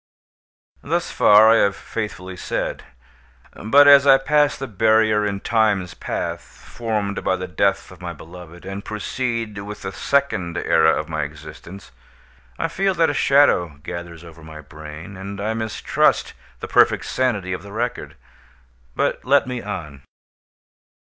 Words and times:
Thus 0.81 1.11
far 1.11 1.51
I 1.51 1.57
have 1.57 1.75
faithfully 1.75 2.35
said. 2.35 2.83
But 3.53 3.87
as 3.87 4.07
I 4.07 4.17
pass 4.17 4.57
the 4.57 4.65
barrier 4.65 5.27
in 5.27 5.41
Time's 5.41 5.93
path, 5.93 6.41
formed 6.41 7.23
by 7.23 7.35
the 7.35 7.47
death 7.47 7.91
of 7.91 8.01
my 8.01 8.11
beloved, 8.11 8.65
and 8.65 8.83
proceed 8.83 9.59
with 9.59 9.83
the 9.83 9.91
second 9.91 10.57
era 10.57 10.91
of 10.99 11.07
my 11.07 11.21
existence, 11.21 11.91
I 12.57 12.67
feel 12.67 12.95
that 12.95 13.11
a 13.11 13.13
shadow 13.13 13.77
gathers 13.83 14.23
over 14.23 14.41
my 14.43 14.59
brain, 14.59 15.15
and 15.17 15.39
I 15.39 15.53
mistrust 15.53 16.33
the 16.61 16.67
perfect 16.67 17.05
sanity 17.05 17.53
of 17.53 17.61
the 17.61 17.71
record. 17.71 18.15
But 18.95 19.23
let 19.23 19.45
me 19.45 19.61
on. 19.61 20.01